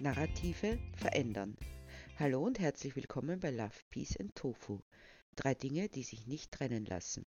Narrative 0.00 0.78
verändern. 0.94 1.56
Hallo 2.20 2.44
und 2.44 2.60
herzlich 2.60 2.94
willkommen 2.94 3.40
bei 3.40 3.50
Love, 3.50 3.74
Peace 3.90 4.16
and 4.16 4.32
Tofu. 4.36 4.78
Drei 5.34 5.54
Dinge, 5.54 5.88
die 5.88 6.04
sich 6.04 6.28
nicht 6.28 6.52
trennen 6.52 6.84
lassen. 6.84 7.26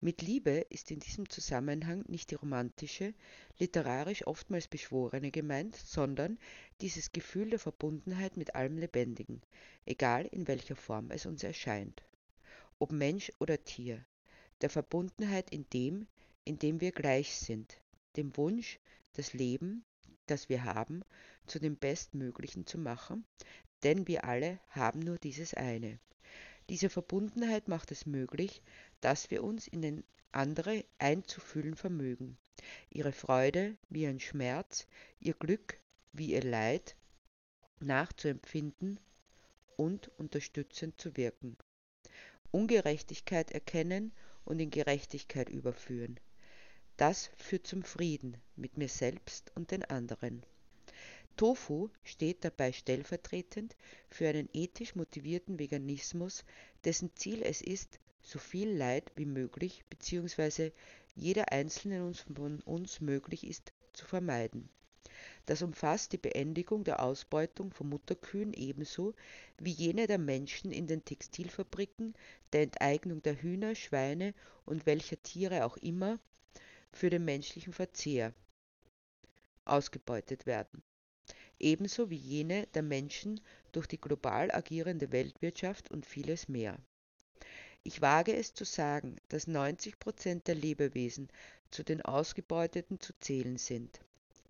Mit 0.00 0.20
Liebe 0.20 0.66
ist 0.70 0.90
in 0.90 0.98
diesem 0.98 1.28
Zusammenhang 1.30 2.02
nicht 2.08 2.32
die 2.32 2.34
romantische, 2.34 3.14
literarisch 3.60 4.26
oftmals 4.26 4.66
beschworene 4.66 5.30
gemeint, 5.30 5.76
sondern 5.76 6.36
dieses 6.80 7.12
Gefühl 7.12 7.50
der 7.50 7.60
Verbundenheit 7.60 8.36
mit 8.36 8.56
allem 8.56 8.76
Lebendigen, 8.76 9.40
egal 9.86 10.26
in 10.26 10.48
welcher 10.48 10.76
Form 10.76 11.12
es 11.12 11.26
uns 11.26 11.44
erscheint. 11.44 12.02
Ob 12.80 12.90
Mensch 12.90 13.30
oder 13.38 13.62
Tier, 13.62 14.04
der 14.62 14.70
Verbundenheit 14.70 15.50
in 15.50 15.64
dem, 15.72 16.08
in 16.44 16.58
dem 16.58 16.80
wir 16.80 16.90
gleich 16.90 17.36
sind, 17.36 17.80
dem 18.16 18.36
Wunsch, 18.36 18.80
das 19.12 19.32
Leben, 19.32 19.84
das 20.26 20.48
wir 20.48 20.64
haben, 20.64 21.04
zu 21.46 21.58
dem 21.58 21.76
Bestmöglichen 21.76 22.66
zu 22.66 22.78
machen, 22.78 23.24
denn 23.82 24.08
wir 24.08 24.24
alle 24.24 24.60
haben 24.68 25.00
nur 25.00 25.18
dieses 25.18 25.54
eine. 25.54 25.98
Diese 26.70 26.88
Verbundenheit 26.88 27.68
macht 27.68 27.90
es 27.90 28.06
möglich, 28.06 28.62
dass 29.00 29.30
wir 29.30 29.44
uns 29.44 29.68
in 29.68 29.82
den 29.82 30.04
andere 30.32 30.84
einzufühlen 30.98 31.76
vermögen, 31.76 32.38
ihre 32.90 33.12
Freude 33.12 33.76
wie 33.90 34.02
ihren 34.02 34.20
Schmerz, 34.20 34.86
ihr 35.20 35.34
Glück 35.34 35.78
wie 36.12 36.32
ihr 36.32 36.42
Leid 36.42 36.96
nachzuempfinden 37.80 38.98
und 39.76 40.08
unterstützend 40.18 41.00
zu 41.00 41.16
wirken. 41.16 41.56
Ungerechtigkeit 42.50 43.50
erkennen 43.50 44.12
und 44.44 44.60
in 44.60 44.70
Gerechtigkeit 44.70 45.48
überführen. 45.48 46.18
Das 46.96 47.30
führt 47.36 47.66
zum 47.66 47.82
Frieden 47.82 48.36
mit 48.56 48.78
mir 48.78 48.88
selbst 48.88 49.50
und 49.56 49.72
den 49.72 49.84
anderen. 49.84 50.46
Tofu 51.36 51.88
steht 52.04 52.44
dabei 52.44 52.70
stellvertretend 52.70 53.74
für 54.08 54.28
einen 54.28 54.48
ethisch 54.52 54.94
motivierten 54.94 55.58
Veganismus, 55.58 56.44
dessen 56.84 57.10
Ziel 57.16 57.42
es 57.42 57.60
ist, 57.60 57.98
so 58.22 58.38
viel 58.38 58.70
Leid 58.70 59.10
wie 59.16 59.26
möglich 59.26 59.84
bzw. 59.90 60.70
jeder 61.16 61.50
einzelne 61.50 62.14
von 62.14 62.60
uns 62.60 63.00
möglich 63.00 63.44
ist, 63.44 63.72
zu 63.92 64.06
vermeiden. 64.06 64.68
Das 65.46 65.60
umfasst 65.62 66.12
die 66.12 66.18
Beendigung 66.18 66.84
der 66.84 67.02
Ausbeutung 67.02 67.72
von 67.72 67.88
Mutterkühen 67.88 68.54
ebenso 68.54 69.12
wie 69.58 69.72
jene 69.72 70.06
der 70.06 70.18
Menschen 70.18 70.70
in 70.70 70.86
den 70.86 71.04
Textilfabriken, 71.04 72.14
der 72.52 72.62
Enteignung 72.62 73.22
der 73.22 73.42
Hühner, 73.42 73.74
Schweine 73.74 74.34
und 74.66 74.86
welcher 74.86 75.20
Tiere 75.22 75.64
auch 75.64 75.76
immer 75.78 76.20
für 76.92 77.10
den 77.10 77.24
menschlichen 77.24 77.72
Verzehr 77.72 78.32
ausgebeutet 79.64 80.46
werden 80.46 80.82
ebenso 81.58 82.10
wie 82.10 82.16
jene 82.16 82.66
der 82.74 82.82
Menschen 82.82 83.40
durch 83.72 83.86
die 83.86 84.00
global 84.00 84.50
agierende 84.50 85.12
Weltwirtschaft 85.12 85.90
und 85.90 86.06
vieles 86.06 86.48
mehr. 86.48 86.78
Ich 87.82 88.00
wage 88.00 88.34
es 88.34 88.54
zu 88.54 88.64
sagen, 88.64 89.16
dass 89.28 89.46
90 89.46 89.98
Prozent 89.98 90.48
der 90.48 90.54
Lebewesen 90.54 91.28
zu 91.70 91.82
den 91.82 92.00
Ausgebeuteten 92.02 93.00
zu 93.00 93.12
zählen 93.20 93.58
sind. 93.58 94.00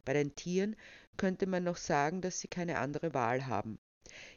Bei 0.04 0.12
den 0.12 0.34
Tieren 0.36 0.76
könnte 1.16 1.46
man 1.46 1.64
noch 1.64 1.78
sagen, 1.78 2.20
dass 2.20 2.40
sie 2.40 2.48
keine 2.48 2.78
andere 2.78 3.14
Wahl 3.14 3.46
haben. 3.46 3.78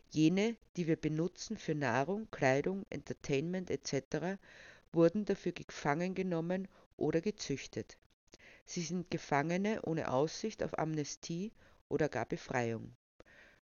Jene, 0.10 0.56
die 0.78 0.88
wir 0.88 0.96
benutzen 0.96 1.58
für 1.58 1.76
Nahrung, 1.76 2.32
Kleidung, 2.32 2.86
Entertainment 2.90 3.70
etc., 3.70 4.40
wurden 4.94 5.26
dafür 5.26 5.52
gefangen 5.52 6.16
genommen 6.16 6.68
oder 6.96 7.22
gezüchtet. 7.22 7.98
Sie 8.66 8.82
sind 8.82 9.12
Gefangene 9.12 9.82
ohne 9.84 10.12
Aussicht 10.12 10.64
auf 10.64 10.80
Amnestie 10.80 11.52
oder 11.90 12.10
gar 12.10 12.26
Befreiung, 12.26 12.96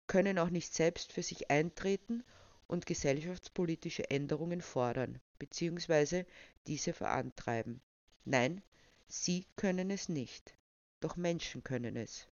können 0.06 0.38
auch 0.38 0.50
nicht 0.50 0.74
selbst 0.74 1.12
für 1.12 1.22
sich 1.22 1.50
eintreten 1.50 2.24
und 2.66 2.86
gesellschaftspolitische 2.86 4.10
Änderungen 4.10 4.60
fordern 4.60 5.20
bzw. 5.38 6.24
diese 6.66 6.92
vorantreiben. 6.92 7.80
Nein, 8.24 8.62
sie 9.08 9.46
können 9.56 9.90
es 9.90 10.08
nicht, 10.08 10.54
doch 11.00 11.16
Menschen 11.16 11.62
können 11.64 11.96
es. 11.96 12.28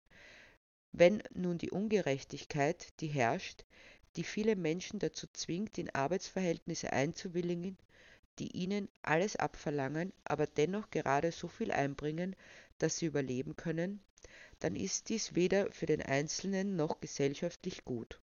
Wenn 0.92 1.24
nun 1.34 1.58
die 1.58 1.72
Ungerechtigkeit, 1.72 3.00
die 3.00 3.08
herrscht, 3.08 3.66
die 4.16 4.24
viele 4.24 4.56
Menschen 4.56 5.00
dazu 5.00 5.28
zwingt, 5.34 5.78
in 5.78 5.90
Arbeitsverhältnisse 5.90 6.94
einzuwilligen, 6.94 7.78
die 8.40 8.56
ihnen 8.56 8.90
alles 9.02 9.36
abverlangen, 9.36 10.14
aber 10.24 10.48
dennoch 10.48 10.90
gerade 10.90 11.32
so 11.32 11.48
viel 11.48 11.72
einbringen, 11.72 12.36
dass 12.78 12.98
sie 12.98 13.06
überleben 13.08 13.56
können, 13.56 14.04
dann 14.64 14.78
ist 14.78 15.10
dies 15.10 15.36
weder 15.36 15.70
für 15.74 15.88
den 15.88 16.02
Einzelnen 16.02 16.78
noch 16.78 17.02
gesellschaftlich 17.02 17.84
gut, 17.84 18.22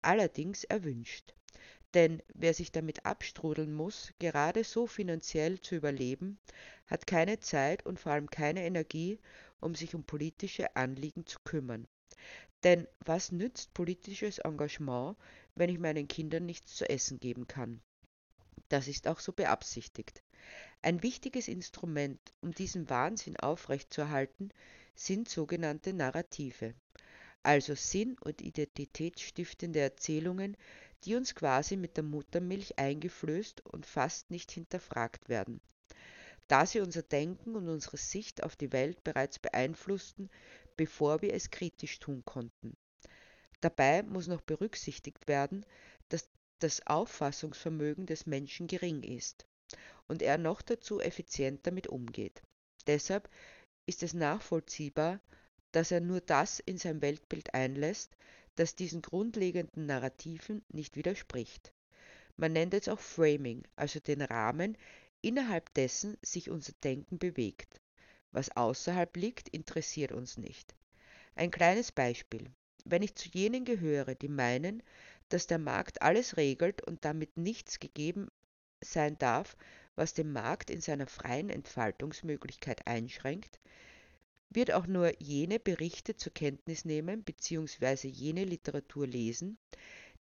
allerdings 0.00 0.64
erwünscht. 0.64 1.34
Denn 1.92 2.22
wer 2.32 2.54
sich 2.54 2.72
damit 2.72 3.04
abstrudeln 3.04 3.74
muss, 3.74 4.14
gerade 4.18 4.64
so 4.64 4.86
finanziell 4.86 5.60
zu 5.60 5.74
überleben, 5.74 6.38
hat 6.86 7.06
keine 7.06 7.38
Zeit 7.38 7.84
und 7.84 8.00
vor 8.00 8.12
allem 8.12 8.30
keine 8.30 8.64
Energie, 8.64 9.20
um 9.60 9.74
sich 9.74 9.94
um 9.94 10.04
politische 10.04 10.74
Anliegen 10.74 11.26
zu 11.26 11.38
kümmern. 11.44 11.86
Denn 12.62 12.88
was 13.04 13.30
nützt 13.30 13.74
politisches 13.74 14.38
Engagement, 14.38 15.18
wenn 15.54 15.68
ich 15.68 15.78
meinen 15.78 16.08
Kindern 16.08 16.46
nichts 16.46 16.76
zu 16.76 16.88
essen 16.88 17.20
geben 17.20 17.46
kann? 17.46 17.82
Das 18.70 18.88
ist 18.88 19.06
auch 19.06 19.20
so 19.20 19.32
beabsichtigt. 19.32 20.22
Ein 20.80 21.02
wichtiges 21.02 21.46
Instrument, 21.46 22.18
um 22.40 22.52
diesen 22.52 22.88
Wahnsinn 22.88 23.36
aufrechtzuerhalten, 23.36 24.50
sind 24.94 25.28
sogenannte 25.28 25.92
Narrative, 25.92 26.74
also 27.42 27.74
sinn- 27.74 28.18
und 28.20 28.40
identitätsstiftende 28.40 29.80
Erzählungen, 29.80 30.56
die 31.04 31.14
uns 31.14 31.34
quasi 31.34 31.76
mit 31.76 31.96
der 31.96 32.04
Muttermilch 32.04 32.78
eingeflößt 32.78 33.66
und 33.66 33.86
fast 33.86 34.30
nicht 34.30 34.50
hinterfragt 34.50 35.28
werden. 35.28 35.60
Da 36.48 36.66
sie 36.66 36.80
unser 36.80 37.02
Denken 37.02 37.56
und 37.56 37.68
unsere 37.68 37.96
Sicht 37.96 38.42
auf 38.42 38.56
die 38.56 38.72
Welt 38.72 39.02
bereits 39.04 39.38
beeinflussten, 39.38 40.30
bevor 40.76 41.22
wir 41.22 41.34
es 41.34 41.50
kritisch 41.50 41.98
tun 41.98 42.22
konnten. 42.24 42.76
Dabei 43.60 44.02
muss 44.02 44.26
noch 44.26 44.42
berücksichtigt 44.42 45.26
werden, 45.26 45.64
dass 46.08 46.28
das 46.58 46.86
Auffassungsvermögen 46.86 48.06
des 48.06 48.26
Menschen 48.26 48.66
gering 48.66 49.02
ist 49.02 49.46
und 50.06 50.22
er 50.22 50.38
noch 50.38 50.62
dazu 50.62 51.00
effizient 51.00 51.66
damit 51.66 51.86
umgeht. 51.86 52.42
Deshalb 52.86 53.30
ist 53.86 54.02
es 54.02 54.14
nachvollziehbar, 54.14 55.20
dass 55.72 55.90
er 55.90 56.00
nur 56.00 56.20
das 56.20 56.60
in 56.60 56.78
sein 56.78 57.02
Weltbild 57.02 57.54
einlässt, 57.54 58.16
das 58.54 58.76
diesen 58.76 59.02
grundlegenden 59.02 59.86
Narrativen 59.86 60.64
nicht 60.68 60.96
widerspricht. 60.96 61.72
Man 62.36 62.52
nennt 62.52 62.74
es 62.74 62.88
auch 62.88 63.00
Framing, 63.00 63.62
also 63.76 64.00
den 64.00 64.22
Rahmen, 64.22 64.76
innerhalb 65.20 65.72
dessen 65.74 66.16
sich 66.22 66.50
unser 66.50 66.72
Denken 66.84 67.18
bewegt. 67.18 67.80
Was 68.32 68.56
außerhalb 68.56 69.16
liegt, 69.16 69.48
interessiert 69.48 70.12
uns 70.12 70.36
nicht. 70.36 70.74
Ein 71.34 71.50
kleines 71.50 71.92
Beispiel. 71.92 72.50
Wenn 72.84 73.02
ich 73.02 73.14
zu 73.14 73.28
jenen 73.32 73.64
gehöre, 73.64 74.14
die 74.14 74.28
meinen, 74.28 74.82
dass 75.28 75.46
der 75.46 75.58
Markt 75.58 76.02
alles 76.02 76.36
regelt 76.36 76.82
und 76.82 77.04
damit 77.04 77.36
nichts 77.36 77.80
gegeben 77.80 78.28
sein 78.82 79.16
darf, 79.18 79.56
was 79.96 80.14
den 80.14 80.32
Markt 80.32 80.70
in 80.70 80.80
seiner 80.80 81.06
freien 81.06 81.50
Entfaltungsmöglichkeit 81.50 82.86
einschränkt, 82.86 83.60
wird 84.50 84.72
auch 84.72 84.86
nur 84.86 85.12
jene 85.20 85.58
Berichte 85.58 86.16
zur 86.16 86.32
Kenntnis 86.32 86.84
nehmen 86.84 87.22
bzw. 87.22 88.08
jene 88.08 88.44
Literatur 88.44 89.06
lesen, 89.06 89.58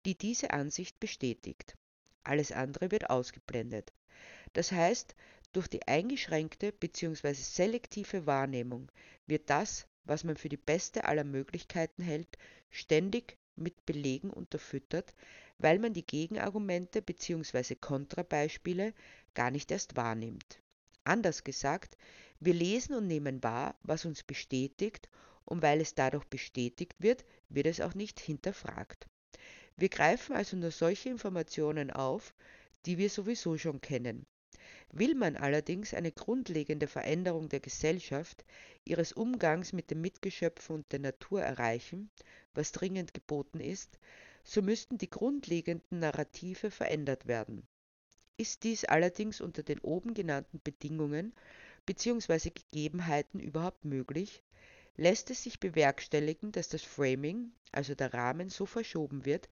die 0.05 0.17
diese 0.17 0.51
Ansicht 0.51 0.99
bestätigt. 0.99 1.75
Alles 2.23 2.51
andere 2.51 2.91
wird 2.91 3.09
ausgeblendet. 3.09 3.93
Das 4.53 4.71
heißt, 4.71 5.15
durch 5.51 5.67
die 5.67 5.87
eingeschränkte 5.87 6.71
bzw. 6.71 7.33
selektive 7.33 8.25
Wahrnehmung 8.25 8.91
wird 9.27 9.49
das, 9.49 9.87
was 10.03 10.23
man 10.23 10.35
für 10.35 10.49
die 10.49 10.57
beste 10.57 11.05
aller 11.05 11.23
Möglichkeiten 11.23 12.01
hält, 12.01 12.37
ständig 12.69 13.37
mit 13.55 13.85
Belegen 13.85 14.31
unterfüttert, 14.31 15.13
weil 15.57 15.79
man 15.79 15.93
die 15.93 16.05
Gegenargumente 16.05 17.01
bzw. 17.01 17.75
Kontrabeispiele 17.75 18.93
gar 19.33 19.51
nicht 19.51 19.71
erst 19.71 19.95
wahrnimmt. 19.95 20.59
Anders 21.03 21.43
gesagt, 21.43 21.97
wir 22.39 22.53
lesen 22.53 22.95
und 22.95 23.07
nehmen 23.07 23.43
wahr, 23.43 23.75
was 23.83 24.05
uns 24.05 24.23
bestätigt, 24.23 25.09
und 25.45 25.61
weil 25.61 25.81
es 25.81 25.93
dadurch 25.93 26.25
bestätigt 26.25 26.95
wird, 26.99 27.25
wird 27.49 27.67
es 27.67 27.81
auch 27.81 27.93
nicht 27.93 28.19
hinterfragt. 28.19 29.07
Wir 29.75 29.89
greifen 29.89 30.35
also 30.35 30.55
nur 30.55 30.71
solche 30.71 31.09
Informationen 31.09 31.91
auf, 31.91 32.33
die 32.85 32.97
wir 32.97 33.09
sowieso 33.09 33.57
schon 33.57 33.81
kennen. 33.81 34.25
Will 34.91 35.15
man 35.15 35.35
allerdings 35.35 35.93
eine 35.93 36.11
grundlegende 36.11 36.87
Veränderung 36.87 37.49
der 37.49 37.59
Gesellschaft, 37.59 38.45
ihres 38.85 39.11
Umgangs 39.11 39.73
mit 39.73 39.89
den 39.89 40.01
Mitgeschöpfen 40.01 40.75
und 40.75 40.91
der 40.91 40.99
Natur 40.99 41.41
erreichen, 41.41 42.11
was 42.53 42.71
dringend 42.71 43.13
geboten 43.13 43.59
ist, 43.59 43.97
so 44.43 44.61
müssten 44.61 44.97
die 44.97 45.09
grundlegenden 45.09 45.99
Narrative 45.99 46.69
verändert 46.69 47.27
werden. 47.27 47.67
Ist 48.37 48.63
dies 48.63 48.85
allerdings 48.85 49.41
unter 49.41 49.63
den 49.63 49.79
oben 49.79 50.13
genannten 50.13 50.59
Bedingungen 50.63 51.33
bzw. 51.85 52.49
Gegebenheiten 52.49 53.39
überhaupt 53.39 53.85
möglich, 53.85 54.43
lässt 54.97 55.29
es 55.31 55.43
sich 55.43 55.59
bewerkstelligen, 55.59 56.51
dass 56.51 56.69
das 56.69 56.83
Framing, 56.83 57.51
also 57.71 57.95
der 57.95 58.13
Rahmen, 58.13 58.49
so 58.49 58.65
verschoben 58.65 59.25
wird, 59.25 59.49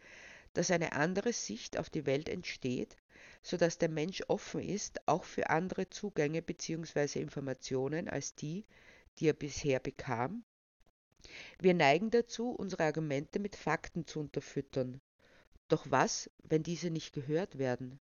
dass 0.53 0.71
eine 0.71 0.93
andere 0.93 1.33
Sicht 1.33 1.77
auf 1.77 1.89
die 1.89 2.05
Welt 2.05 2.27
entsteht, 2.27 2.97
so 3.41 3.57
dass 3.57 3.77
der 3.77 3.89
Mensch 3.89 4.23
offen 4.27 4.61
ist, 4.61 5.07
auch 5.07 5.23
für 5.23 5.49
andere 5.49 5.89
Zugänge 5.89 6.41
bzw. 6.41 7.19
Informationen 7.19 8.09
als 8.09 8.35
die, 8.35 8.65
die 9.17 9.27
er 9.27 9.33
bisher 9.33 9.79
bekam. 9.79 10.43
Wir 11.59 11.73
neigen 11.73 12.09
dazu, 12.09 12.51
unsere 12.51 12.83
Argumente 12.83 13.39
mit 13.39 13.55
Fakten 13.55 14.05
zu 14.07 14.19
unterfüttern. 14.19 15.01
Doch 15.67 15.89
was, 15.89 16.29
wenn 16.43 16.63
diese 16.63 16.89
nicht 16.89 17.13
gehört 17.13 17.57
werden? 17.57 17.99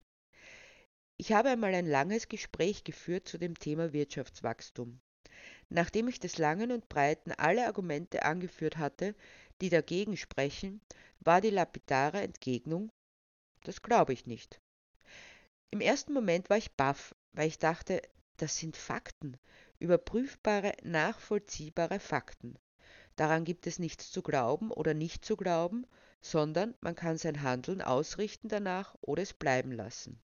Ich 1.17 1.33
habe 1.33 1.51
einmal 1.51 1.75
ein 1.75 1.87
langes 1.87 2.29
Gespräch 2.29 2.83
geführt 2.83 3.29
zu 3.29 3.39
dem 3.39 3.59
Thema 3.59 3.93
Wirtschaftswachstum. 3.93 5.01
Nachdem 5.69 6.09
ich 6.09 6.19
des 6.19 6.39
Langen 6.39 6.73
und 6.73 6.89
Breiten 6.89 7.33
alle 7.33 7.67
Argumente 7.67 8.25
angeführt 8.25 8.79
hatte, 8.79 9.15
die 9.61 9.69
dagegen 9.69 10.17
sprechen, 10.17 10.81
war 11.21 11.41
die 11.41 11.51
lapidare 11.51 12.23
Entgegnung, 12.23 12.91
das 13.65 13.83
glaube 13.83 14.13
ich 14.13 14.27
nicht. 14.27 14.61
Im 15.71 15.81
ersten 15.81 16.13
Moment 16.13 16.51
war 16.51 16.57
ich 16.57 16.73
baff, 16.73 17.15
weil 17.33 17.49
ich 17.49 17.59
dachte, 17.59 18.03
das 18.39 18.57
sind 18.57 18.77
Fakten, 18.77 19.37
überprüfbare, 19.79 20.73
nachvollziehbare 20.83 22.01
Fakten. 22.01 22.59
Daran 23.21 23.45
gibt 23.45 23.67
es 23.67 23.79
nichts 23.79 24.11
zu 24.11 24.23
glauben 24.23 24.71
oder 24.71 24.95
nicht 24.95 25.27
zu 25.27 25.37
glauben, 25.37 25.87
sondern 26.23 26.75
man 26.81 26.95
kann 26.95 27.19
sein 27.19 27.43
Handeln 27.43 27.83
ausrichten 27.83 28.49
danach 28.49 28.97
oder 29.03 29.23
es 29.23 29.35
bleiben 29.35 29.73
lassen. 29.73 30.19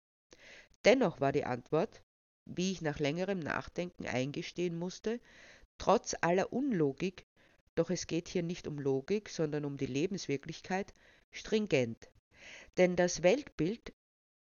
Dennoch 0.86 1.20
war 1.20 1.30
die 1.30 1.44
Antwort, 1.44 2.00
wie 2.46 2.72
ich 2.72 2.80
nach 2.80 2.98
längerem 2.98 3.38
Nachdenken 3.38 4.06
eingestehen 4.06 4.78
musste, 4.78 5.20
trotz 5.76 6.16
aller 6.22 6.54
Unlogik, 6.54 7.26
doch 7.74 7.90
es 7.90 8.06
geht 8.06 8.28
hier 8.28 8.42
nicht 8.42 8.66
um 8.66 8.78
Logik, 8.78 9.28
sondern 9.28 9.66
um 9.66 9.76
die 9.76 9.84
Lebenswirklichkeit, 9.84 10.94
stringent. 11.32 12.08
Denn 12.78 12.96
das 12.96 13.22
Weltbild, 13.22 13.92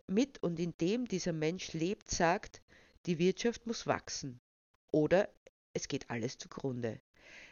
mit 0.07 0.42
und 0.42 0.60
in 0.60 0.75
dem 0.80 1.07
dieser 1.07 1.34
Mensch 1.34 1.74
lebt, 1.74 2.10
sagt, 2.10 2.63
die 3.06 3.19
Wirtschaft 3.19 3.68
muss 3.68 3.86
wachsen. 3.86 4.40
Oder 4.92 5.30
es 5.74 5.88
geht 5.88 6.10
alles 6.10 6.40
zugrunde. 6.40 7.00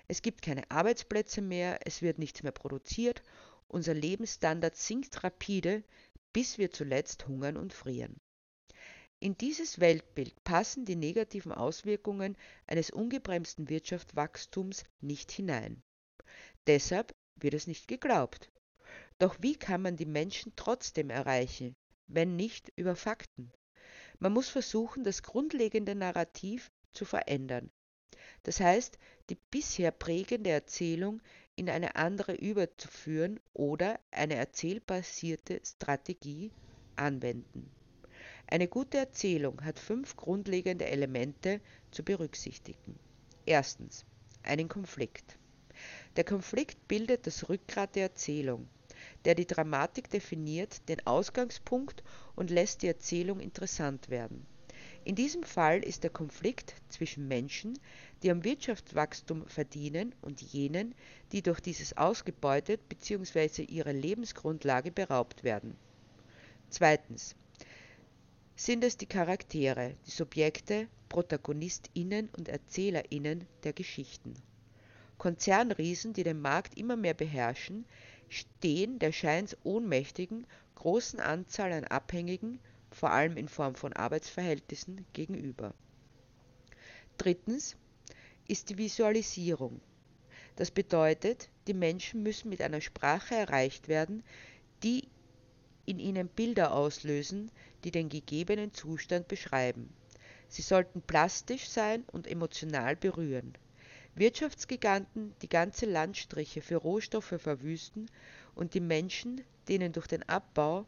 Es 0.08 0.22
gibt 0.22 0.42
keine 0.42 0.70
Arbeitsplätze 0.72 1.42
mehr, 1.42 1.80
es 1.86 2.02
wird 2.02 2.18
nichts 2.18 2.44
mehr 2.44 2.52
produziert, 2.52 3.22
unser 3.68 3.94
Lebensstandard 3.94 4.76
sinkt 4.76 5.24
rapide, 5.24 5.84
bis 6.32 6.58
wir 6.58 6.72
zuletzt 6.72 7.28
hungern 7.28 7.58
und 7.58 7.74
frieren. 7.74 8.20
In 9.20 9.36
dieses 9.38 9.80
Weltbild 9.80 10.44
passen 10.44 10.86
die 10.86 10.96
negativen 10.96 11.52
Auswirkungen 11.52 12.38
eines 12.68 12.92
ungebremsten 12.92 13.68
Wirtschaftswachstums 13.68 14.86
nicht 15.02 15.32
hinein. 15.32 15.82
Deshalb 16.68 17.16
wird 17.36 17.56
es 17.56 17.68
nicht 17.68 17.88
geglaubt. 17.88 18.52
Doch 19.18 19.38
wie 19.42 19.56
kann 19.56 19.82
man 19.82 19.98
die 19.98 20.06
Menschen 20.06 20.54
trotzdem 20.56 21.10
erreichen, 21.10 21.76
wenn 22.08 22.36
nicht 22.36 22.72
über 22.76 22.96
Fakten? 22.96 23.52
Man 24.20 24.34
muss 24.34 24.50
versuchen, 24.50 25.04
das 25.04 25.24
grundlegende 25.24 25.96
Narrativ 25.96 26.72
zu 26.94 27.04
verändern. 27.04 27.72
Das 28.44 28.60
heißt, 28.60 28.98
die 29.30 29.38
bisher 29.52 29.92
prägende 29.92 30.50
Erzählung 30.52 31.22
in 31.58 31.70
eine 31.70 31.96
andere 31.96 32.34
überzuführen 32.34 33.40
oder 33.54 34.00
eine 34.12 34.36
erzählbasierte 34.36 35.60
Strategie 35.66 36.52
anwenden. 36.96 37.70
Eine 38.50 38.70
gute 38.70 38.98
Erzählung 39.00 39.66
hat 39.66 39.80
fünf 39.80 40.16
grundlegende 40.16 40.86
Elemente 40.86 41.60
zu 41.92 42.04
berücksichtigen. 42.04 42.98
Erstens 43.46 44.06
einen 44.44 44.70
Konflikt. 44.70 45.38
Der 46.16 46.24
Konflikt 46.24 46.88
bildet 46.88 47.28
das 47.28 47.50
Rückgrat 47.50 47.96
der 47.96 48.04
Erzählung, 48.04 48.70
der 49.26 49.36
die 49.36 49.46
Dramatik 49.46 50.10
definiert, 50.10 50.88
den 50.88 51.06
Ausgangspunkt 51.06 52.04
und 52.36 52.50
lässt 52.50 52.82
die 52.82 52.88
Erzählung 52.88 53.40
interessant 53.42 54.10
werden. 54.10 54.48
In 55.08 55.16
diesem 55.16 55.44
Fall 55.44 55.86
ist 55.86 56.04
der 56.04 56.10
Konflikt 56.10 56.76
zwischen 56.90 57.30
Menschen, 57.30 57.80
die 58.22 58.30
am 58.30 58.44
Wirtschaftswachstum 58.44 59.48
verdienen, 59.48 60.14
und 60.22 60.42
jenen, 60.42 60.94
die 61.32 61.42
durch 61.42 61.62
dieses 61.62 61.96
ausgebeutet 61.96 62.90
bzw. 62.90 63.64
ihrer 63.64 63.94
Lebensgrundlage 63.94 64.92
beraubt 64.92 65.46
werden. 65.46 65.78
Zweitens 66.70 67.38
sind 68.58 68.84
es 68.84 68.98
die 68.98 69.06
Charaktere, 69.06 69.96
die 70.06 70.12
Subjekte, 70.12 70.90
ProtagonistInnen 71.08 72.28
und 72.38 72.50
ErzählerInnen 72.50 73.48
der 73.64 73.72
Geschichten. 73.72 74.34
Konzernriesen, 75.18 76.12
die 76.12 76.24
den 76.24 76.42
Markt 76.42 76.78
immer 76.78 76.98
mehr 76.98 77.14
beherrschen, 77.14 77.86
stehen 78.28 79.00
der 79.00 79.14
scheins 79.14 79.56
ohnmächtigen 79.64 80.46
großen 80.76 81.22
Anzahl 81.22 81.72
an 81.72 81.86
Abhängigen, 81.86 82.60
vor 82.98 83.12
allem 83.12 83.38
in 83.38 83.48
Form 83.48 83.76
von 83.76 83.94
Arbeitsverhältnissen, 83.94 85.06
gegenüber. 85.14 85.76
Drittens 87.20 87.76
ist 88.48 88.70
die 88.70 88.78
Visualisierung. 88.80 89.82
Das 90.56 90.72
bedeutet, 90.72 91.50
die 91.68 91.76
Menschen 91.76 92.24
müssen 92.24 92.50
mit 92.50 92.60
einer 92.60 92.82
Sprache 92.82 93.36
erreicht 93.36 93.88
werden, 93.88 94.24
die 94.82 95.08
in 95.86 96.00
ihnen 96.00 96.28
Bilder 96.28 96.74
auslösen, 96.74 97.52
die 97.84 97.92
den 97.92 98.10
gegebenen 98.10 98.74
Zustand 98.74 99.28
beschreiben. 99.28 99.94
Sie 100.50 100.64
sollten 100.64 101.04
plastisch 101.04 101.70
sein 101.70 102.04
und 102.12 102.26
emotional 102.26 102.96
berühren. 102.96 103.54
Wirtschaftsgiganten, 104.16 105.36
die 105.44 105.50
ganze 105.50 105.86
Landstriche 105.86 106.64
für 106.64 106.78
Rohstoffe 106.78 107.36
verwüsten 107.38 108.10
und 108.56 108.74
die 108.74 108.80
Menschen, 108.80 109.42
denen 109.68 109.94
durch 109.94 110.08
den 110.08 110.28
Abbau 110.28 110.88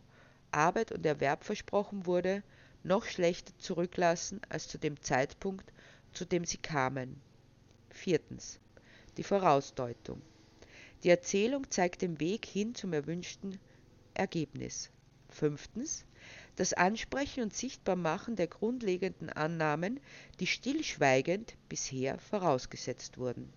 Arbeit 0.52 0.92
und 0.92 1.06
Erwerb 1.06 1.44
versprochen 1.44 2.06
wurde, 2.06 2.44
noch 2.84 3.06
schlechter 3.06 3.54
zurücklassen 3.58 4.42
als 4.50 4.68
zu 4.68 4.78
dem 4.78 5.02
Zeitpunkt, 5.02 5.72
zu 6.14 6.26
dem 6.26 6.46
sie 6.46 6.58
kamen. 6.58 7.22
Viertens. 7.90 8.60
Die 9.18 9.24
Vorausdeutung. 9.24 10.22
Die 11.04 11.10
Erzählung 11.10 11.70
zeigt 11.70 12.02
den 12.02 12.20
Weg 12.20 12.46
hin 12.46 12.76
zum 12.76 12.94
erwünschten 12.94 13.60
Ergebnis. 14.14 14.90
Fünftens 15.30 16.06
das 16.60 16.74
Ansprechen 16.74 17.44
und 17.44 17.56
Sichtbarmachen 17.56 18.36
der 18.36 18.48
grundlegenden 18.48 19.30
Annahmen, 19.30 20.02
die 20.42 20.48
stillschweigend 20.48 21.56
bisher 21.70 22.20
vorausgesetzt 22.20 23.18
wurden. 23.18 23.54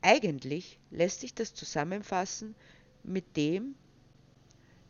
Eigentlich 0.00 0.78
lässt 0.90 1.20
sich 1.20 1.34
das 1.34 1.52
zusammenfassen 1.52 2.54
mit 3.02 3.36
dem, 3.36 3.74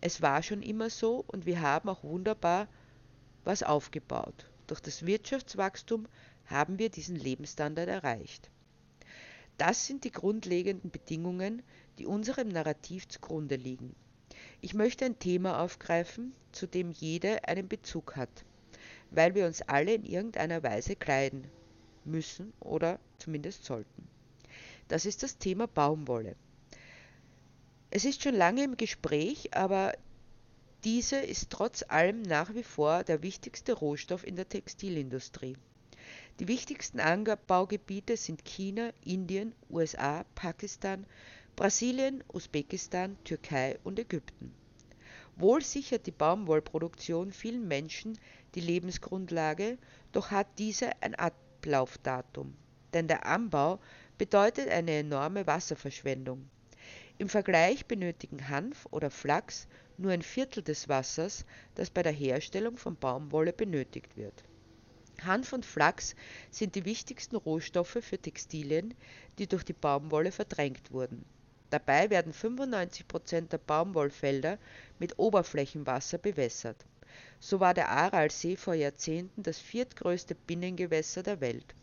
es 0.02 0.21
war 0.21 0.42
schon 0.42 0.62
immer 0.62 0.90
so 0.90 1.25
und 1.28 1.47
wir 1.47 1.61
haben 1.62 1.88
auch 1.88 2.02
wunderbar 2.02 2.66
was 3.44 3.62
aufgebaut. 3.62 4.50
Durch 4.66 4.80
das 4.80 5.06
Wirtschaftswachstum 5.06 6.09
haben 6.47 6.80
wir 6.80 6.90
diesen 6.90 7.14
Lebensstandard 7.14 7.88
erreicht. 7.88 8.50
Das 9.59 9.87
sind 9.87 10.02
die 10.02 10.11
grundlegenden 10.11 10.90
Bedingungen, 10.90 11.62
die 11.99 12.06
unserem 12.06 12.49
Narrativ 12.49 13.06
zugrunde 13.06 13.54
liegen. 13.54 13.94
Ich 14.61 14.75
möchte 14.75 15.04
ein 15.04 15.21
Thema 15.21 15.61
aufgreifen, 15.61 16.35
zu 16.50 16.66
dem 16.66 16.90
jeder 16.90 17.49
einen 17.49 17.68
Bezug 17.68 18.16
hat, 18.16 18.44
weil 19.12 19.37
wir 19.37 19.47
uns 19.47 19.62
alle 19.62 19.94
in 19.94 20.04
irgendeiner 20.04 20.64
Weise 20.64 20.97
kleiden 20.97 21.47
müssen 22.04 22.52
oder 22.59 22.99
zumindest 23.18 23.64
sollten. 23.64 24.09
Das 24.88 25.06
ist 25.06 25.23
das 25.23 25.38
Thema 25.38 25.68
Baumwolle. 25.68 26.35
Es 27.94 28.06
ist 28.06 28.22
schon 28.22 28.34
lange 28.34 28.64
im 28.64 28.78
Gespräch, 28.78 29.54
aber 29.54 29.92
diese 30.82 31.16
ist 31.16 31.50
trotz 31.50 31.84
allem 31.87 32.22
nach 32.22 32.54
wie 32.54 32.62
vor 32.62 33.04
der 33.04 33.22
wichtigste 33.22 33.75
Rohstoff 33.75 34.26
in 34.26 34.34
der 34.34 34.49
Textilindustrie. 34.49 35.58
Die 36.40 36.49
wichtigsten 36.49 37.00
Anbaugebiete 37.00 38.16
sind 38.16 38.46
China, 38.46 38.94
Indien, 39.04 39.54
USA, 39.68 40.25
Pakistan, 40.34 41.04
Brasilien, 41.54 42.25
Usbekistan, 42.32 43.18
Türkei 43.25 43.78
und 43.84 43.99
Ägypten. 43.99 44.54
Wohl 45.37 45.62
sichert 45.62 46.06
die 46.06 46.12
Baumwollproduktion 46.12 47.30
vielen 47.30 47.68
Menschen 47.68 48.18
die 48.54 48.61
Lebensgrundlage, 48.61 49.76
doch 50.12 50.30
hat 50.30 50.46
diese 50.56 50.92
ein 51.02 51.14
Ablaufdatum, 51.14 52.54
denn 52.94 53.06
der 53.06 53.26
Anbau 53.26 53.80
bedeutet 54.16 54.70
eine 54.70 54.92
enorme 54.92 55.46
Wasserverschwendung. 55.46 56.49
Im 57.19 57.28
Vergleich 57.28 57.87
benötigen 57.87 58.49
Hanf 58.49 58.87
oder 58.90 59.11
Flachs 59.11 59.69
nur 59.99 60.12
ein 60.12 60.23
Viertel 60.23 60.62
des 60.62 60.88
Wassers, 60.88 61.45
das 61.75 61.90
bei 61.90 62.02
der 62.02 62.12
Herstellung 62.12 62.76
von 62.76 62.97
Baumwolle 62.97 63.52
benötigt 63.52 64.16
wird. 64.16 64.45
Hanf 65.23 65.52
und 65.52 65.64
Flachs 65.64 66.16
sind 66.50 66.75
die 66.75 66.85
wichtigsten 66.85 67.37
Rohstoffe 67.37 67.99
für 68.00 68.19
Textilien, 68.19 68.95
die 69.38 69.47
durch 69.47 69.64
die 69.64 69.73
Baumwolle 69.73 70.33
verdrängt 70.33 70.90
wurden. 70.90 71.25
Dabei 71.71 72.11
werden 72.11 72.33
95 72.33 73.09
Prozent 73.09 73.52
der 73.52 73.59
Baumwollfelder 73.59 74.59
mit 74.99 75.19
Oberflächenwasser 75.19 76.19
bewässert. 76.19 76.85
So 77.40 77.61
war 77.61 77.75
der 77.75 77.88
Aralsee 77.90 78.57
vor 78.57 78.75
Jahrzehnten 78.75 79.42
das 79.42 79.59
viertgrößte 79.59 80.35
Binnengewässer 80.35 81.23
der 81.23 81.40
Welt. 81.40 81.75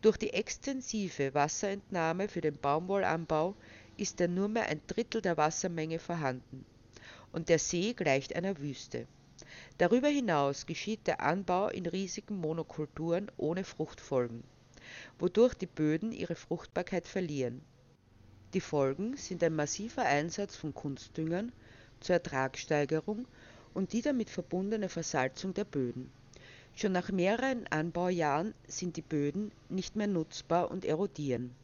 Durch 0.00 0.16
die 0.16 0.32
extensive 0.32 1.34
Wasserentnahme 1.34 2.28
für 2.28 2.40
den 2.40 2.56
Baumwollanbau 2.56 3.54
ist 3.96 4.20
dann 4.20 4.34
nur 4.34 4.48
mehr 4.48 4.66
ein 4.66 4.80
Drittel 4.86 5.22
der 5.22 5.36
Wassermenge 5.36 5.98
vorhanden 5.98 6.64
und 7.32 7.48
der 7.48 7.58
See 7.58 7.92
gleicht 7.92 8.34
einer 8.34 8.58
Wüste. 8.58 9.06
Darüber 9.78 10.08
hinaus 10.08 10.66
geschieht 10.66 11.06
der 11.06 11.20
Anbau 11.20 11.68
in 11.68 11.86
riesigen 11.86 12.36
Monokulturen 12.36 13.30
ohne 13.36 13.64
Fruchtfolgen, 13.64 14.44
wodurch 15.18 15.54
die 15.54 15.66
Böden 15.66 16.12
ihre 16.12 16.34
Fruchtbarkeit 16.34 17.06
verlieren. 17.06 17.62
Die 18.52 18.60
Folgen 18.60 19.16
sind 19.16 19.42
ein 19.44 19.54
massiver 19.54 20.02
Einsatz 20.02 20.56
von 20.56 20.74
Kunstdüngern 20.74 21.52
zur 22.00 22.14
Ertragssteigerung 22.14 23.26
und 23.74 23.92
die 23.92 24.02
damit 24.02 24.28
verbundene 24.28 24.88
Versalzung 24.88 25.54
der 25.54 25.64
Böden. 25.64 26.10
Schon 26.74 26.92
nach 26.92 27.10
mehreren 27.10 27.66
Anbaujahren 27.68 28.54
sind 28.66 28.96
die 28.96 29.02
Böden 29.02 29.52
nicht 29.68 29.96
mehr 29.96 30.06
nutzbar 30.06 30.70
und 30.70 30.84
erodieren. 30.84 31.54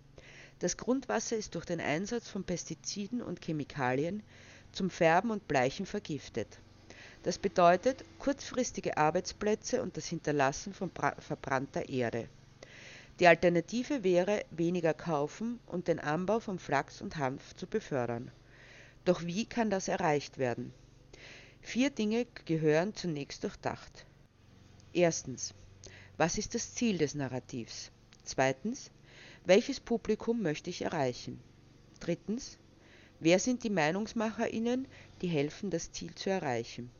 Das 0.58 0.76
Grundwasser 0.76 1.36
ist 1.36 1.54
durch 1.54 1.66
den 1.66 1.80
Einsatz 1.80 2.28
von 2.28 2.44
Pestiziden 2.44 3.20
und 3.20 3.44
Chemikalien 3.44 4.22
zum 4.72 4.88
Färben 4.88 5.30
und 5.30 5.46
Bleichen 5.48 5.84
vergiftet. 5.84 6.58
Das 7.22 7.38
bedeutet 7.38 8.04
kurzfristige 8.18 8.96
Arbeitsplätze 8.96 9.82
und 9.82 9.96
das 9.96 10.06
Hinterlassen 10.06 10.72
von 10.72 10.90
verbrannter 11.18 11.88
Erde. 11.88 12.28
Die 13.18 13.26
Alternative 13.26 14.04
wäre, 14.04 14.44
weniger 14.50 14.94
kaufen 14.94 15.58
und 15.66 15.88
den 15.88 15.98
Anbau 15.98 16.40
von 16.40 16.58
Flachs 16.58 17.00
und 17.00 17.16
Hanf 17.16 17.56
zu 17.56 17.66
befördern. 17.66 18.30
Doch 19.04 19.24
wie 19.24 19.46
kann 19.46 19.70
das 19.70 19.88
erreicht 19.88 20.38
werden? 20.38 20.72
Vier 21.60 21.90
Dinge 21.90 22.26
gehören 22.44 22.94
zunächst 22.94 23.42
durchdacht. 23.42 24.06
Erstens. 24.92 25.54
Was 26.16 26.38
ist 26.38 26.54
das 26.54 26.74
Ziel 26.74 26.98
des 26.98 27.14
Narrativs? 27.14 27.90
Zweitens. 28.24 28.90
Welches 29.46 29.78
Publikum 29.78 30.42
möchte 30.42 30.70
ich 30.70 30.82
erreichen? 30.82 31.40
Drittens. 32.00 32.58
Wer 33.20 33.38
sind 33.38 33.62
die 33.62 33.70
Meinungsmacherinnen, 33.70 34.88
die 35.22 35.28
helfen, 35.28 35.70
das 35.70 35.92
Ziel 35.92 36.12
zu 36.16 36.30
erreichen? 36.30 36.90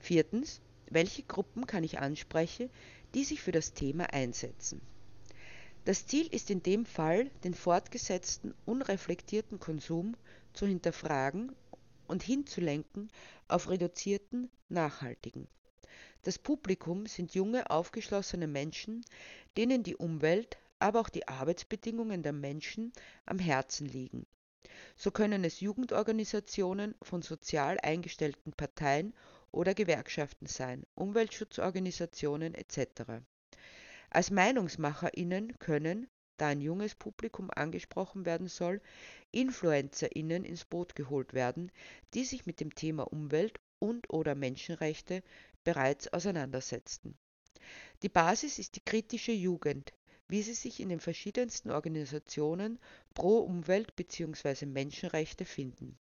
Viertens. 0.00 0.60
Welche 0.90 1.22
Gruppen 1.22 1.68
kann 1.68 1.84
ich 1.84 2.00
ansprechen, 2.00 2.68
die 3.14 3.22
sich 3.22 3.40
für 3.42 3.52
das 3.52 3.74
Thema 3.74 4.12
einsetzen? 4.12 4.80
Das 5.84 6.04
Ziel 6.04 6.26
ist 6.26 6.50
in 6.50 6.64
dem 6.64 6.84
Fall, 6.84 7.30
den 7.44 7.54
fortgesetzten, 7.54 8.54
unreflektierten 8.66 9.60
Konsum 9.60 10.16
zu 10.54 10.66
hinterfragen 10.66 11.52
und 12.08 12.24
hinzulenken 12.24 13.08
auf 13.46 13.70
reduzierten, 13.70 14.50
nachhaltigen. 14.68 15.46
Das 16.22 16.40
Publikum 16.40 17.06
sind 17.06 17.36
junge, 17.36 17.70
aufgeschlossene 17.70 18.48
Menschen, 18.48 19.04
denen 19.56 19.84
die 19.84 19.94
Umwelt, 19.94 20.58
aber 20.78 21.00
auch 21.00 21.08
die 21.08 21.26
Arbeitsbedingungen 21.28 22.22
der 22.22 22.32
Menschen 22.32 22.92
am 23.26 23.38
Herzen 23.38 23.86
liegen. 23.86 24.26
So 24.96 25.10
können 25.10 25.44
es 25.44 25.60
Jugendorganisationen 25.60 26.94
von 27.02 27.22
sozial 27.22 27.78
eingestellten 27.82 28.52
Parteien 28.52 29.14
oder 29.50 29.74
Gewerkschaften 29.74 30.46
sein, 30.46 30.84
Umweltschutzorganisationen 30.94 32.54
etc. 32.54 33.22
Als 34.10 34.30
Meinungsmacherinnen 34.30 35.58
können, 35.58 36.08
da 36.36 36.48
ein 36.48 36.60
junges 36.60 36.94
Publikum 36.94 37.50
angesprochen 37.50 38.24
werden 38.24 38.48
soll, 38.48 38.80
Influencerinnen 39.32 40.44
ins 40.44 40.64
Boot 40.64 40.94
geholt 40.94 41.34
werden, 41.34 41.72
die 42.14 42.24
sich 42.24 42.46
mit 42.46 42.60
dem 42.60 42.74
Thema 42.74 43.10
Umwelt 43.12 43.58
und/oder 43.80 44.34
Menschenrechte 44.34 45.22
bereits 45.64 46.12
auseinandersetzten. 46.12 47.18
Die 48.02 48.08
Basis 48.08 48.58
ist 48.58 48.76
die 48.76 48.84
kritische 48.84 49.32
Jugend, 49.32 49.92
wie 50.28 50.42
sie 50.42 50.54
sich 50.54 50.80
in 50.80 50.90
den 50.90 51.00
verschiedensten 51.00 51.70
Organisationen 51.70 52.78
pro 53.14 53.38
Umwelt 53.38 53.96
bzw. 53.96 54.66
Menschenrechte 54.66 55.44
finden. 55.44 55.98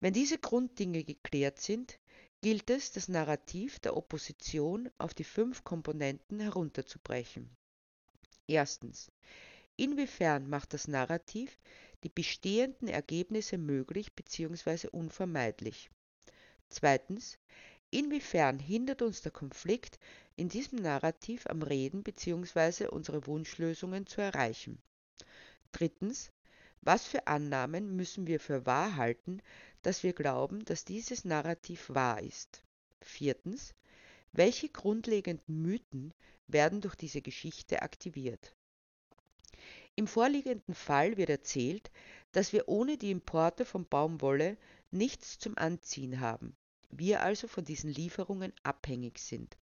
Wenn 0.00 0.12
diese 0.12 0.38
Grunddinge 0.38 1.04
geklärt 1.04 1.60
sind, 1.60 1.98
gilt 2.40 2.70
es, 2.70 2.92
das 2.92 3.08
Narrativ 3.08 3.78
der 3.80 3.96
Opposition 3.96 4.90
auf 4.98 5.14
die 5.14 5.24
fünf 5.24 5.62
Komponenten 5.64 6.40
herunterzubrechen. 6.40 7.56
Erstens. 8.46 9.12
Inwiefern 9.76 10.48
macht 10.48 10.74
das 10.74 10.88
Narrativ 10.88 11.58
die 12.02 12.08
bestehenden 12.08 12.88
Ergebnisse 12.88 13.58
möglich 13.58 14.12
bzw. 14.12 14.88
unvermeidlich? 14.88 15.90
Zweitens. 16.68 17.38
Inwiefern 17.94 18.58
hindert 18.58 19.02
uns 19.02 19.20
der 19.20 19.32
Konflikt 19.32 19.98
in 20.36 20.48
diesem 20.48 20.78
Narrativ 20.78 21.46
am 21.46 21.60
Reden 21.60 22.02
bzw. 22.02 22.86
unsere 22.86 23.26
Wunschlösungen 23.26 24.06
zu 24.06 24.22
erreichen? 24.22 24.80
Drittens. 25.72 26.32
Was 26.80 27.04
für 27.06 27.26
Annahmen 27.26 27.94
müssen 27.94 28.26
wir 28.26 28.40
für 28.40 28.64
wahr 28.64 28.96
halten, 28.96 29.42
dass 29.82 30.02
wir 30.02 30.14
glauben, 30.14 30.64
dass 30.64 30.86
dieses 30.86 31.26
Narrativ 31.26 31.90
wahr 31.90 32.22
ist? 32.22 32.64
Viertens. 33.02 33.74
Welche 34.32 34.70
grundlegenden 34.70 35.60
Mythen 35.60 36.14
werden 36.46 36.80
durch 36.80 36.94
diese 36.94 37.20
Geschichte 37.20 37.82
aktiviert? 37.82 38.54
Im 39.96 40.06
vorliegenden 40.06 40.74
Fall 40.74 41.18
wird 41.18 41.28
erzählt, 41.28 41.90
dass 42.32 42.54
wir 42.54 42.68
ohne 42.68 42.96
die 42.96 43.10
Importe 43.10 43.66
von 43.66 43.86
Baumwolle 43.86 44.56
nichts 44.90 45.38
zum 45.38 45.58
Anziehen 45.58 46.20
haben 46.20 46.56
wir 46.92 47.22
also 47.22 47.48
von 47.48 47.64
diesen 47.64 47.90
Lieferungen 47.90 48.52
abhängig 48.62 49.18
sind. 49.18 49.56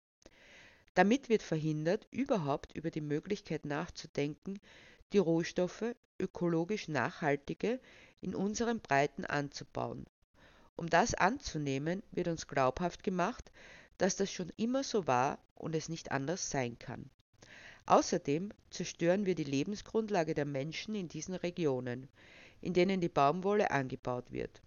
Damit 0.96 1.30
wird 1.30 1.44
verhindert, 1.44 2.08
überhaupt 2.12 2.76
über 2.76 2.92
die 2.92 3.02
Möglichkeit 3.02 3.64
nachzudenken, 3.64 4.60
die 5.14 5.20
Rohstoffe 5.20 5.96
ökologisch 6.20 6.88
nachhaltige 6.88 7.80
in 8.20 8.36
unseren 8.36 8.82
Breiten 8.82 9.24
anzubauen. 9.26 10.06
Um 10.76 10.90
das 10.90 11.14
anzunehmen, 11.14 12.04
wird 12.12 12.28
uns 12.28 12.48
glaubhaft 12.48 13.04
gemacht, 13.04 13.52
dass 13.98 14.16
das 14.16 14.32
schon 14.32 14.52
immer 14.58 14.84
so 14.84 15.08
war 15.08 15.40
und 15.56 15.76
es 15.76 15.90
nicht 15.90 16.12
anders 16.12 16.50
sein 16.50 16.78
kann. 16.80 17.10
Außerdem 17.86 18.52
zerstören 18.70 19.26
wir 19.26 19.36
die 19.36 19.44
Lebensgrundlage 19.44 20.34
der 20.34 20.46
Menschen 20.46 20.96
in 20.96 21.10
diesen 21.10 21.36
Regionen, 21.36 22.08
in 22.62 22.74
denen 22.74 23.02
die 23.02 23.10
Baumwolle 23.10 23.72
angebaut 23.72 24.32
wird. 24.32 24.62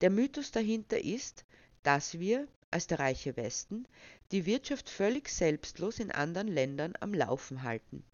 Der 0.00 0.10
Mythos 0.10 0.50
dahinter 0.50 1.02
ist, 1.02 1.44
dass 1.88 2.18
wir, 2.18 2.46
als 2.70 2.86
der 2.86 2.98
reiche 2.98 3.34
Westen, 3.38 3.88
die 4.30 4.44
Wirtschaft 4.44 4.90
völlig 4.90 5.30
selbstlos 5.30 6.00
in 6.00 6.10
anderen 6.10 6.48
Ländern 6.48 6.92
am 7.00 7.14
Laufen 7.14 7.62
halten. 7.62 8.04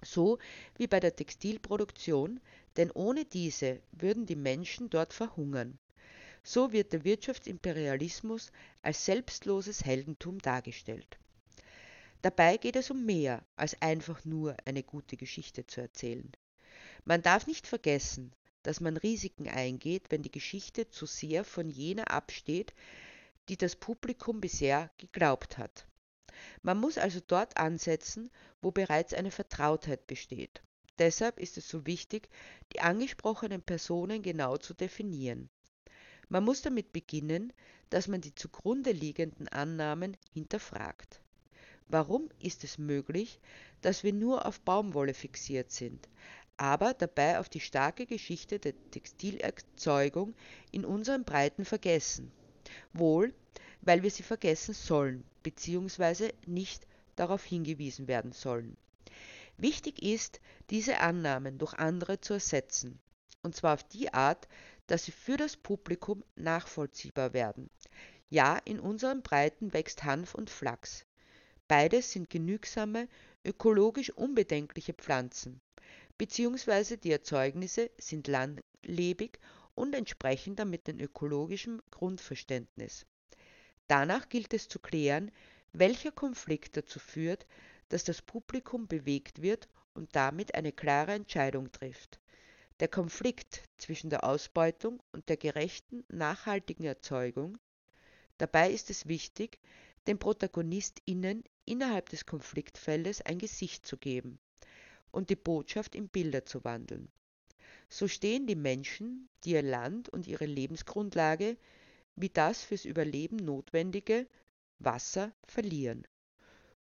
So 0.00 0.38
wie 0.78 0.86
bei 0.86 0.98
der 0.98 1.14
Textilproduktion, 1.14 2.40
denn 2.78 2.90
ohne 2.92 3.26
diese 3.26 3.82
würden 3.92 4.24
die 4.24 4.36
Menschen 4.36 4.88
dort 4.88 5.12
verhungern. 5.12 5.78
So 6.42 6.72
wird 6.72 6.94
der 6.94 7.04
Wirtschaftsimperialismus 7.04 8.52
als 8.80 9.04
selbstloses 9.04 9.84
Heldentum 9.84 10.38
dargestellt. 10.38 11.18
Dabei 12.22 12.56
geht 12.56 12.76
es 12.76 12.90
um 12.90 13.04
mehr 13.04 13.44
als 13.56 13.82
einfach 13.82 14.24
nur 14.24 14.56
eine 14.64 14.82
gute 14.82 15.18
Geschichte 15.18 15.66
zu 15.66 15.82
erzählen. 15.82 16.32
Man 17.04 17.20
darf 17.20 17.46
nicht 17.46 17.66
vergessen, 17.66 18.32
dass 18.62 18.80
man 18.80 18.96
Risiken 18.96 19.48
eingeht, 19.48 20.10
wenn 20.10 20.22
die 20.22 20.30
Geschichte 20.30 20.88
zu 20.88 21.06
sehr 21.06 21.44
von 21.44 21.70
jener 21.70 22.10
absteht, 22.10 22.74
die 23.48 23.56
das 23.56 23.76
Publikum 23.76 24.40
bisher 24.40 24.90
geglaubt 24.98 25.58
hat. 25.58 25.86
Man 26.62 26.78
muss 26.78 26.98
also 26.98 27.20
dort 27.26 27.56
ansetzen, 27.56 28.30
wo 28.60 28.70
bereits 28.70 29.14
eine 29.14 29.30
Vertrautheit 29.30 30.06
besteht. 30.06 30.62
Deshalb 30.98 31.38
ist 31.38 31.56
es 31.56 31.68
so 31.68 31.86
wichtig, 31.86 32.28
die 32.72 32.80
angesprochenen 32.80 33.62
Personen 33.62 34.22
genau 34.22 34.56
zu 34.56 34.74
definieren. 34.74 35.48
Man 36.28 36.44
muss 36.44 36.62
damit 36.62 36.92
beginnen, 36.92 37.52
dass 37.90 38.08
man 38.08 38.20
die 38.20 38.34
zugrunde 38.34 38.92
liegenden 38.92 39.48
Annahmen 39.48 40.16
hinterfragt. 40.32 41.20
Warum 41.86 42.28
ist 42.38 42.64
es 42.64 42.76
möglich, 42.76 43.40
dass 43.80 44.02
wir 44.02 44.12
nur 44.12 44.44
auf 44.44 44.60
Baumwolle 44.60 45.14
fixiert 45.14 45.70
sind, 45.70 46.06
aber 46.58 46.92
dabei 46.92 47.38
auf 47.38 47.48
die 47.48 47.60
starke 47.60 48.04
Geschichte 48.04 48.58
der 48.58 48.74
Textilerzeugung 48.90 50.34
in 50.72 50.84
unseren 50.84 51.24
Breiten 51.24 51.64
vergessen. 51.64 52.32
Wohl, 52.92 53.32
weil 53.80 54.02
wir 54.02 54.10
sie 54.10 54.24
vergessen 54.24 54.74
sollen 54.74 55.24
bzw. 55.44 56.32
nicht 56.46 56.86
darauf 57.14 57.44
hingewiesen 57.44 58.08
werden 58.08 58.32
sollen. 58.32 58.76
Wichtig 59.56 60.02
ist, 60.02 60.40
diese 60.70 60.98
Annahmen 60.98 61.58
durch 61.58 61.74
andere 61.74 62.20
zu 62.20 62.34
ersetzen, 62.34 62.98
und 63.42 63.54
zwar 63.54 63.74
auf 63.74 63.84
die 63.84 64.12
Art, 64.12 64.48
dass 64.88 65.04
sie 65.04 65.12
für 65.12 65.36
das 65.36 65.56
Publikum 65.56 66.24
nachvollziehbar 66.34 67.32
werden. 67.32 67.70
Ja, 68.30 68.58
in 68.64 68.80
unseren 68.80 69.22
Breiten 69.22 69.72
wächst 69.72 70.04
Hanf 70.04 70.34
und 70.34 70.50
Flachs. 70.50 71.06
Beides 71.66 72.12
sind 72.12 72.30
genügsame, 72.30 73.08
ökologisch 73.44 74.10
unbedenkliche 74.10 74.92
Pflanzen 74.92 75.60
beziehungsweise 76.18 76.98
die 76.98 77.12
Erzeugnisse 77.12 77.90
sind 77.96 78.26
langlebig 78.26 79.38
und 79.76 79.94
entsprechen 79.94 80.56
damit 80.56 80.88
dem 80.88 80.98
ökologischen 80.98 81.80
Grundverständnis. 81.92 83.06
Danach 83.86 84.28
gilt 84.28 84.52
es 84.52 84.68
zu 84.68 84.80
klären, 84.80 85.30
welcher 85.72 86.10
Konflikt 86.10 86.76
dazu 86.76 86.98
führt, 86.98 87.46
dass 87.88 88.02
das 88.02 88.20
Publikum 88.20 88.88
bewegt 88.88 89.40
wird 89.40 89.68
und 89.94 90.14
damit 90.16 90.54
eine 90.54 90.72
klare 90.72 91.12
Entscheidung 91.12 91.70
trifft. 91.70 92.18
Der 92.80 92.88
Konflikt 92.88 93.62
zwischen 93.78 94.10
der 94.10 94.24
Ausbeutung 94.24 95.00
und 95.12 95.28
der 95.28 95.36
gerechten, 95.36 96.04
nachhaltigen 96.08 96.84
Erzeugung. 96.84 97.58
Dabei 98.38 98.70
ist 98.70 98.90
es 98.90 99.06
wichtig, 99.06 99.58
den 100.06 100.18
ProtagonistInnen 100.18 101.44
innerhalb 101.64 102.08
des 102.08 102.26
Konfliktfeldes 102.26 103.20
ein 103.22 103.38
Gesicht 103.38 103.86
zu 103.86 103.96
geben 103.96 104.38
und 105.10 105.30
die 105.30 105.36
Botschaft 105.36 105.94
in 105.94 106.08
Bilder 106.08 106.44
zu 106.44 106.64
wandeln. 106.64 107.08
So 107.88 108.08
stehen 108.08 108.46
die 108.46 108.56
Menschen, 108.56 109.28
die 109.44 109.52
ihr 109.52 109.62
Land 109.62 110.08
und 110.08 110.26
ihre 110.26 110.46
Lebensgrundlage 110.46 111.56
wie 112.20 112.28
das 112.28 112.62
fürs 112.62 112.84
Überleben 112.84 113.36
notwendige 113.36 114.26
Wasser 114.78 115.32
verlieren, 115.46 116.06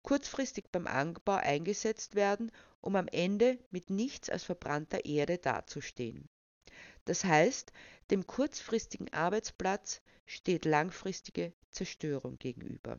kurzfristig 0.01 0.65
beim 0.71 0.88
Anbau 0.88 1.36
eingesetzt 1.36 2.15
werden, 2.15 2.51
um 2.81 2.95
am 2.95 3.07
Ende 3.09 3.59
mit 3.69 3.89
nichts 3.89 4.29
als 4.29 4.43
verbrannter 4.43 5.05
Erde 5.05 5.38
dazustehen. 5.38 6.29
Das 7.05 7.24
heißt, 7.24 7.71
dem 8.09 8.25
kurzfristigen 8.25 9.12
Arbeitsplatz 9.13 10.01
steht 10.25 10.65
langfristige 10.65 11.53
Zerstörung 11.71 12.38
gegenüber. 12.38 12.97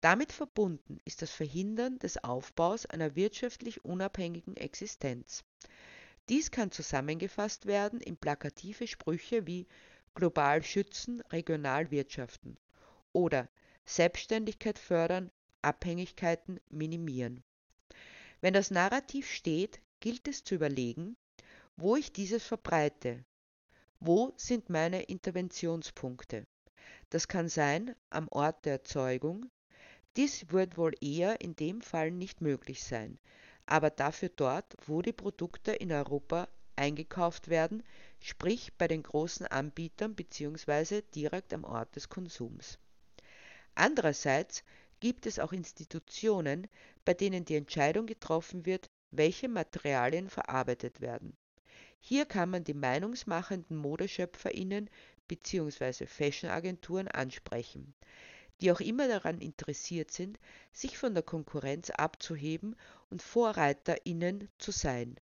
Damit 0.00 0.32
verbunden 0.32 0.98
ist 1.04 1.20
das 1.20 1.30
Verhindern 1.30 1.98
des 1.98 2.24
Aufbaus 2.24 2.86
einer 2.86 3.16
wirtschaftlich 3.16 3.84
unabhängigen 3.84 4.56
Existenz. 4.56 5.44
Dies 6.30 6.50
kann 6.50 6.70
zusammengefasst 6.70 7.66
werden 7.66 8.00
in 8.00 8.16
plakative 8.16 8.86
Sprüche 8.86 9.46
wie 9.46 9.66
global 10.14 10.62
schützen, 10.62 11.20
regional 11.30 11.90
wirtschaften 11.90 12.56
oder 13.12 13.48
Selbstständigkeit 13.84 14.78
fördern, 14.78 15.30
Abhängigkeiten 15.62 16.60
minimieren. 16.68 17.42
Wenn 18.40 18.54
das 18.54 18.70
Narrativ 18.70 19.30
steht, 19.30 19.80
gilt 20.00 20.26
es 20.28 20.44
zu 20.44 20.54
überlegen, 20.54 21.16
wo 21.76 21.96
ich 21.96 22.12
dieses 22.12 22.44
verbreite. 22.44 23.24
Wo 23.98 24.32
sind 24.36 24.70
meine 24.70 25.02
Interventionspunkte? 25.02 26.46
Das 27.10 27.28
kann 27.28 27.48
sein 27.48 27.94
am 28.08 28.28
Ort 28.28 28.64
der 28.64 28.74
Erzeugung. 28.74 29.50
Dies 30.16 30.50
wird 30.50 30.76
wohl 30.76 30.92
eher 31.00 31.40
in 31.40 31.54
dem 31.54 31.82
Fall 31.82 32.10
nicht 32.10 32.40
möglich 32.40 32.82
sein, 32.82 33.18
aber 33.66 33.90
dafür 33.90 34.28
dort, 34.28 34.76
wo 34.86 35.02
die 35.02 35.12
Produkte 35.12 35.72
in 35.72 35.92
Europa 35.92 36.48
eingekauft 36.74 37.48
werden, 37.48 37.84
sprich 38.18 38.72
bei 38.76 38.88
den 38.88 39.02
großen 39.04 39.46
Anbietern 39.46 40.16
bzw. 40.16 41.02
direkt 41.14 41.54
am 41.54 41.64
Ort 41.64 41.94
des 41.94 42.08
Konsums. 42.08 42.78
Andererseits 43.76 44.64
gibt 44.98 45.26
es 45.26 45.38
auch 45.38 45.52
Institutionen, 45.52 46.66
bei 47.04 47.14
denen 47.14 47.44
die 47.44 47.54
Entscheidung 47.54 48.06
getroffen 48.06 48.66
wird, 48.66 48.86
welche 49.12 49.48
Materialien 49.48 50.28
verarbeitet 50.28 51.00
werden. 51.00 51.36
Hier 52.00 52.26
kann 52.26 52.50
man 52.50 52.64
die 52.64 52.74
meinungsmachenden 52.74 53.76
Modeschöpferinnen 53.76 54.90
bzw. 55.28 56.06
Fashionagenturen 56.06 57.08
ansprechen, 57.08 57.94
die 58.60 58.70
auch 58.70 58.80
immer 58.80 59.08
daran 59.08 59.40
interessiert 59.40 60.10
sind, 60.10 60.38
sich 60.72 60.98
von 60.98 61.14
der 61.14 61.22
Konkurrenz 61.22 61.90
abzuheben 61.90 62.76
und 63.08 63.22
Vorreiterinnen 63.22 64.48
zu 64.58 64.70
sein. 64.70 65.16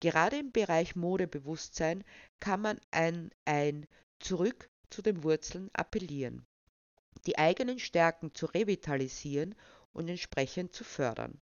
Gerade 0.00 0.38
im 0.38 0.52
Bereich 0.52 0.96
Modebewusstsein 0.96 2.04
kann 2.40 2.60
man 2.60 2.78
ein, 2.90 3.30
ein 3.46 3.86
Zurück 4.20 4.68
zu 4.90 5.00
den 5.00 5.24
Wurzeln 5.24 5.70
appellieren, 5.72 6.46
die 7.26 7.38
eigenen 7.38 7.78
Stärken 7.78 8.34
zu 8.34 8.46
revitalisieren 8.46 9.54
und 9.92 10.08
entsprechend 10.08 10.74
zu 10.74 10.84
fördern. 10.84 11.40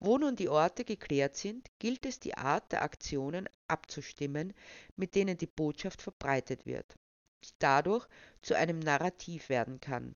Wo 0.00 0.18
nun 0.18 0.36
die 0.36 0.48
Orte 0.48 0.84
geklärt 0.84 1.36
sind, 1.36 1.68
gilt 1.78 2.06
es 2.06 2.20
die 2.20 2.36
Art 2.36 2.70
der 2.70 2.82
Aktionen 2.82 3.48
abzustimmen, 3.66 4.52
mit 4.96 5.14
denen 5.14 5.36
die 5.36 5.46
Botschaft 5.46 6.02
verbreitet 6.02 6.66
wird, 6.66 6.94
die 7.44 7.50
dadurch 7.58 8.06
zu 8.42 8.54
einem 8.54 8.78
Narrativ 8.78 9.48
werden 9.48 9.80
kann, 9.80 10.14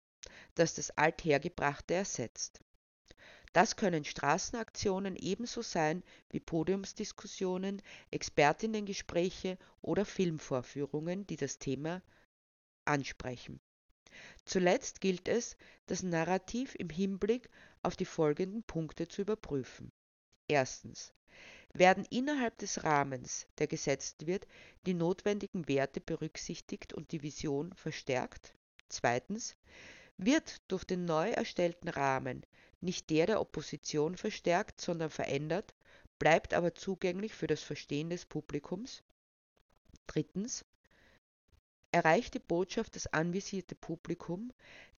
das 0.55 0.75
das 0.75 0.91
Althergebrachte 0.93 1.95
ersetzt. 1.95 2.61
Das 3.53 3.77
können 3.77 4.05
Straßenaktionen 4.05 5.17
ebenso 5.17 5.61
sein 5.61 6.03
wie 6.31 6.41
Podiumsdiskussionen, 6.41 7.83
Expertinnengespräche 8.11 9.59
oder 9.83 10.07
Filmvorführungen, 10.07 11.27
die 11.27 11.37
das 11.37 11.59
Thema 11.59 12.03
ansprechen. 12.87 13.61
Zuletzt 14.45 15.01
gilt 15.01 15.29
es, 15.29 15.57
das 15.87 16.03
Narrativ 16.03 16.75
im 16.77 16.89
Hinblick 16.89 17.51
auf 17.83 17.97
die 17.97 18.05
folgenden 18.05 18.63
Punkte 18.63 19.09
zu 19.09 19.23
überprüfen. 19.23 19.93
Erstens. 20.49 21.13
Werden 21.75 22.05
innerhalb 22.11 22.59
des 22.59 22.85
Rahmens, 22.85 23.47
der 23.57 23.67
gesetzt 23.67 24.27
wird, 24.27 24.47
die 24.85 24.93
notwendigen 24.93 25.69
Werte 25.69 26.01
berücksichtigt 26.01 26.93
und 26.93 27.13
die 27.13 27.23
Vision 27.23 27.73
verstärkt? 27.75 28.55
Zweitens. 28.89 29.57
Wird 30.17 30.61
durch 30.69 30.85
den 30.85 31.05
neu 31.05 31.31
erstellten 31.31 31.89
Rahmen 31.89 32.45
nicht 32.83 33.11
der 33.11 33.27
der 33.27 33.41
Opposition 33.41 34.17
verstärkt, 34.17 34.81
sondern 34.81 35.09
verändert, 35.09 35.73
bleibt 36.19 36.53
aber 36.53 36.75
zugänglich 36.75 37.33
für 37.33 37.47
das 37.47 37.63
Verstehen 37.63 38.11
des 38.11 38.27
Publikums. 38.27 39.03
Drittens. 40.07 40.65
Erreicht 41.93 42.35
die 42.35 42.41
Botschaft 42.41 42.97
das 42.97 43.07
anvisierte 43.07 43.75
Publikum, 43.75 44.53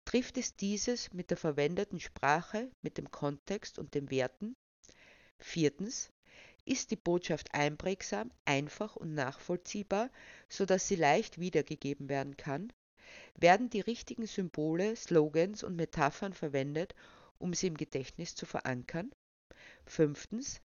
trifft 0.04 0.38
es 0.38 0.56
dieses 0.56 1.12
mit 1.12 1.30
der 1.30 1.36
verwendeten 1.36 2.00
Sprache, 2.00 2.70
mit 2.82 2.98
dem 2.98 3.10
Kontext 3.10 3.78
und 3.78 3.94
den 3.94 4.10
Werten. 4.10 4.56
Viertens. 5.38 6.10
Ist 6.66 6.90
die 6.90 6.96
Botschaft 6.96 7.52
einprägsam, 7.54 8.30
einfach 8.46 8.96
und 8.96 9.12
nachvollziehbar, 9.12 10.10
sodass 10.48 10.88
sie 10.88 10.96
leicht 10.96 11.38
wiedergegeben 11.38 12.08
werden 12.08 12.38
kann? 12.38 12.72
Werden 13.34 13.70
die 13.70 13.80
richtigen 13.80 14.26
Symbole, 14.26 14.96
Slogans 14.96 15.62
und 15.62 15.76
Metaphern 15.76 16.32
verwendet, 16.32 16.94
um 17.38 17.54
sie 17.54 17.66
im 17.66 17.76
Gedächtnis 17.76 18.34
zu 18.34 18.46
verankern. 18.46 19.12
Fünftens, 19.86 20.60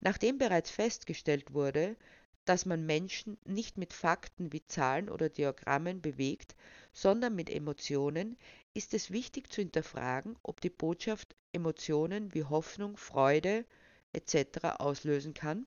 nachdem 0.00 0.38
bereits 0.38 0.70
festgestellt 0.70 1.54
wurde, 1.54 1.96
dass 2.44 2.64
man 2.64 2.86
Menschen 2.86 3.36
nicht 3.44 3.76
mit 3.76 3.92
Fakten 3.92 4.52
wie 4.52 4.66
Zahlen 4.66 5.10
oder 5.10 5.28
Diagrammen 5.28 6.00
bewegt, 6.00 6.56
sondern 6.92 7.34
mit 7.34 7.50
Emotionen, 7.50 8.38
ist 8.72 8.94
es 8.94 9.10
wichtig 9.10 9.52
zu 9.52 9.60
hinterfragen, 9.60 10.36
ob 10.42 10.60
die 10.62 10.70
Botschaft 10.70 11.36
Emotionen 11.52 12.32
wie 12.32 12.44
Hoffnung, 12.44 12.96
Freude 12.96 13.66
etc. 14.12 14.78
auslösen 14.78 15.34
kann. 15.34 15.66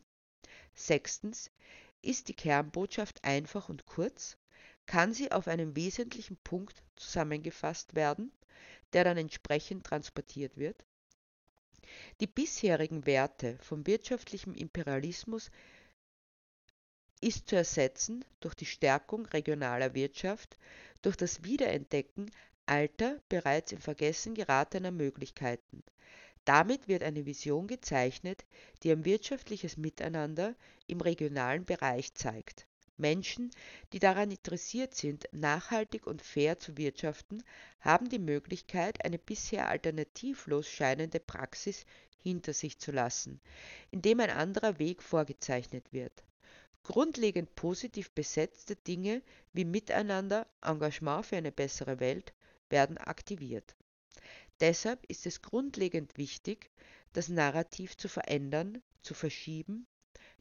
Sechstens, 0.74 1.52
ist 2.02 2.30
die 2.30 2.36
Kernbotschaft 2.36 3.24
einfach 3.24 3.70
und 3.70 3.86
kurz? 3.86 4.38
Kann 4.92 5.14
sie 5.14 5.32
auf 5.32 5.48
einen 5.48 5.78
wesentlichen 5.78 6.36
Punkt 6.36 6.84
zusammengefasst 6.98 7.96
werden? 7.96 8.30
der 8.92 9.06
dann 9.06 9.16
entsprechend 9.16 9.86
transportiert 9.86 10.58
wird? 10.58 10.84
Die 12.20 12.28
bisherigen 12.28 13.06
Werte 13.06 13.58
vom 13.62 13.88
wirtschaftlichen 13.88 14.54
Imperialismus 14.54 15.50
ist 17.22 17.48
zu 17.48 17.56
ersetzen 17.56 18.26
durch 18.42 18.54
die 18.54 18.66
Stärkung 18.66 19.28
regionaler 19.28 19.94
Wirtschaft, 19.94 20.58
durch 21.02 21.16
das 21.16 21.42
Wiederentdecken 21.46 22.30
alter, 22.66 23.18
bereits 23.30 23.72
in 23.72 23.80
Vergessen 23.80 24.36
geratener 24.36 24.92
Möglichkeiten. 24.92 25.86
Damit 26.44 26.90
wird 26.90 27.04
eine 27.04 27.26
Vision 27.26 27.68
gezeichnet, 27.68 28.44
die 28.84 28.92
ein 28.92 29.06
wirtschaftliches 29.06 29.78
Miteinander 29.78 30.54
im 30.88 31.00
regionalen 31.00 31.64
Bereich 31.64 32.14
zeigt. 32.14 32.68
Menschen, 32.98 33.52
die 33.94 34.00
daran 34.00 34.32
interessiert 34.32 34.94
sind, 34.96 35.28
nachhaltig 35.32 36.08
und 36.08 36.22
fair 36.22 36.60
zu 36.60 36.78
wirtschaften, 36.78 37.44
haben 37.80 38.10
die 38.10 38.20
Möglichkeit, 38.20 39.04
eine 39.04 39.18
bisher 39.18 39.70
alternativlos 39.70 40.68
scheinende 40.68 41.20
Praxis 41.20 41.86
hinter 42.22 42.54
sich 42.54 42.80
zu 42.80 42.92
lassen, 42.92 43.42
indem 43.90 44.20
ein 44.20 44.30
anderer 44.30 44.80
Weg 44.80 45.02
vorgezeichnet 45.02 45.92
wird. 45.92 46.24
Grundlegend 46.84 47.54
positiv 47.56 48.12
besetzte 48.12 48.76
Dinge 48.76 49.22
wie 49.54 49.66
Miteinander, 49.66 50.48
Engagement 50.62 51.26
für 51.26 51.38
eine 51.38 51.52
bessere 51.52 52.00
Welt 52.00 52.34
werden 52.70 52.98
aktiviert. 52.98 53.76
Deshalb 54.60 55.06
ist 55.08 55.26
es 55.26 55.42
grundlegend 55.42 56.18
wichtig, 56.18 56.72
das 57.14 57.30
Narrativ 57.30 57.98
zu 57.98 58.08
verändern, 58.08 58.82
zu 59.02 59.14
verschieben, 59.14 59.88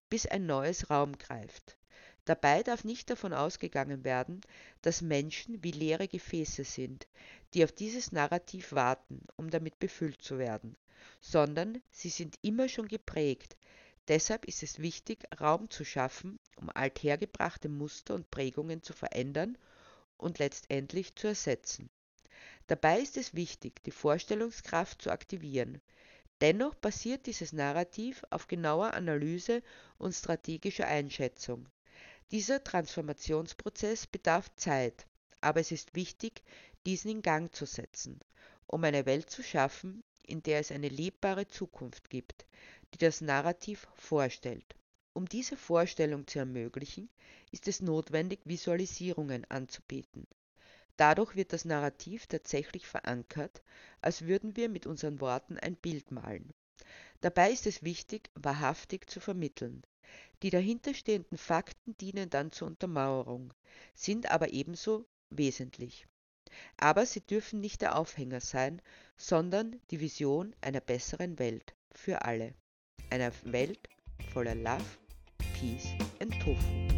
bis 0.08 0.26
ein 0.26 0.46
neues 0.46 0.90
Raum 0.90 1.16
greift. 1.18 1.76
Dabei 2.26 2.62
darf 2.62 2.84
nicht 2.84 3.10
davon 3.10 3.32
ausgegangen 3.32 4.04
werden, 4.04 4.40
dass 4.82 5.00
Menschen 5.00 5.64
wie 5.64 5.70
leere 5.70 6.06
Gefäße 6.06 6.64
sind, 6.64 7.06
die 7.54 7.64
auf 7.64 7.72
dieses 7.72 8.12
Narrativ 8.12 8.72
warten, 8.72 9.24
um 9.36 9.50
damit 9.50 9.78
befüllt 9.78 10.20
zu 10.22 10.38
werden, 10.38 10.76
sondern 11.20 11.82
sie 11.90 12.10
sind 12.10 12.38
immer 12.42 12.68
schon 12.68 12.88
geprägt. 12.88 13.56
Deshalb 14.08 14.44
ist 14.44 14.62
es 14.62 14.78
wichtig, 14.80 15.24
Raum 15.40 15.70
zu 15.70 15.84
schaffen, 15.84 16.38
um 16.56 16.68
althergebrachte 16.68 17.68
Muster 17.68 18.14
und 18.14 18.30
Prägungen 18.30 18.82
zu 18.82 18.92
verändern 18.92 19.56
und 20.16 20.38
letztendlich 20.38 21.14
zu 21.14 21.28
ersetzen. 21.28 21.88
Dabei 22.66 23.00
ist 23.00 23.16
es 23.16 23.34
wichtig, 23.34 23.82
die 23.84 23.90
Vorstellungskraft 23.90 25.02
zu 25.02 25.10
aktivieren. 25.10 25.80
Dennoch 26.40 26.74
basiert 26.74 27.26
dieses 27.26 27.52
Narrativ 27.52 28.22
auf 28.30 28.46
genauer 28.46 28.94
Analyse 28.94 29.62
und 29.98 30.14
strategischer 30.14 30.86
Einschätzung. 30.86 31.68
Dieser 32.32 32.62
Transformationsprozess 32.62 34.06
bedarf 34.06 34.54
Zeit, 34.54 35.08
aber 35.40 35.58
es 35.58 35.72
ist 35.72 35.96
wichtig, 35.96 36.44
diesen 36.86 37.10
in 37.10 37.22
Gang 37.22 37.52
zu 37.52 37.66
setzen, 37.66 38.20
um 38.68 38.84
eine 38.84 39.04
Welt 39.04 39.28
zu 39.30 39.42
schaffen, 39.42 40.04
in 40.22 40.40
der 40.40 40.60
es 40.60 40.70
eine 40.70 40.88
lebbare 40.88 41.48
Zukunft 41.48 42.08
gibt, 42.08 42.46
die 42.94 42.98
das 42.98 43.20
Narrativ 43.20 43.88
vorstellt. 43.96 44.76
Um 45.12 45.28
diese 45.28 45.56
Vorstellung 45.56 46.28
zu 46.28 46.38
ermöglichen, 46.38 47.10
ist 47.50 47.66
es 47.66 47.82
notwendig, 47.82 48.38
Visualisierungen 48.44 49.44
anzubieten. 49.50 50.28
Dadurch 50.96 51.34
wird 51.34 51.52
das 51.52 51.64
Narrativ 51.64 52.28
tatsächlich 52.28 52.86
verankert, 52.86 53.60
als 54.02 54.22
würden 54.22 54.54
wir 54.54 54.68
mit 54.68 54.86
unseren 54.86 55.20
Worten 55.20 55.58
ein 55.58 55.74
Bild 55.74 56.12
malen. 56.12 56.52
Dabei 57.22 57.50
ist 57.50 57.66
es 57.66 57.82
wichtig, 57.82 58.30
wahrhaftig 58.34 59.10
zu 59.10 59.18
vermitteln. 59.18 59.82
Die 60.42 60.50
dahinterstehenden 60.50 61.38
Fakten 61.38 61.96
dienen 61.98 62.30
dann 62.30 62.50
zur 62.50 62.68
Untermauerung, 62.68 63.52
sind 63.94 64.30
aber 64.30 64.52
ebenso 64.52 65.06
wesentlich. 65.30 66.06
Aber 66.76 67.06
sie 67.06 67.20
dürfen 67.20 67.60
nicht 67.60 67.82
der 67.82 67.96
Aufhänger 67.96 68.40
sein, 68.40 68.82
sondern 69.16 69.80
die 69.90 70.00
Vision 70.00 70.54
einer 70.60 70.80
besseren 70.80 71.38
Welt 71.38 71.74
für 71.92 72.22
alle. 72.22 72.54
Einer 73.10 73.32
Welt 73.44 73.88
voller 74.32 74.54
Love, 74.54 74.84
Peace 75.54 75.88
and 76.20 76.32
Tofu. 76.42 76.89